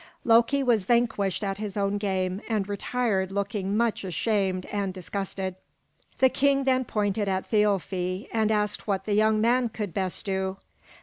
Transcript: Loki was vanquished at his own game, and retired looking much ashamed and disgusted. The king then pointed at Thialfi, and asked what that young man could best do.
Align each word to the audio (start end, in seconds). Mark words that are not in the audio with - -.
Loki 0.23 0.63
was 0.63 0.85
vanquished 0.85 1.43
at 1.43 1.59
his 1.59 1.77
own 1.77 1.99
game, 1.99 2.41
and 2.49 2.67
retired 2.67 3.31
looking 3.31 3.77
much 3.77 4.03
ashamed 4.03 4.65
and 4.71 4.95
disgusted. 4.95 5.53
The 6.17 6.27
king 6.29 6.63
then 6.63 6.85
pointed 6.85 7.27
at 7.27 7.45
Thialfi, 7.51 8.27
and 8.33 8.49
asked 8.51 8.87
what 8.87 9.05
that 9.05 9.13
young 9.13 9.39
man 9.41 9.69
could 9.69 9.93
best 9.93 10.25
do. 10.25 10.57